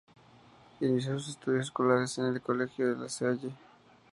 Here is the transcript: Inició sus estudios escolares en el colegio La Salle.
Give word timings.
Inició 0.79 1.19
sus 1.19 1.29
estudios 1.29 1.65
escolares 1.65 2.17
en 2.17 2.25
el 2.25 2.41
colegio 2.41 2.95
La 2.95 3.07
Salle. 3.07 3.51